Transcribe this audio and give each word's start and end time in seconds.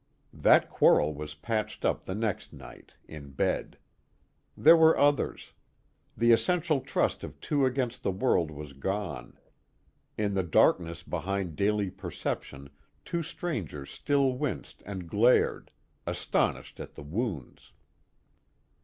That 0.33 0.67
quarrel 0.71 1.13
was 1.13 1.35
patched 1.35 1.85
up 1.85 2.05
the 2.05 2.15
next 2.15 2.53
night, 2.53 2.93
in 3.07 3.33
bed. 3.33 3.77
There 4.57 4.75
were 4.75 4.97
others. 4.97 5.53
The 6.17 6.31
essential 6.31 6.79
trust 6.81 7.23
of 7.23 7.39
two 7.39 7.67
against 7.67 8.01
the 8.01 8.09
world 8.09 8.49
was 8.49 8.73
gone: 8.73 9.37
in 10.17 10.33
the 10.33 10.41
darkness 10.41 11.03
behind 11.03 11.55
daily 11.55 11.91
perception 11.91 12.71
two 13.05 13.21
strangers 13.21 13.91
still 13.91 14.31
winced 14.33 14.81
and 14.87 15.07
glared, 15.07 15.69
astonished 16.07 16.79
at 16.79 16.95
the 16.95 17.03
wounds. 17.03 17.71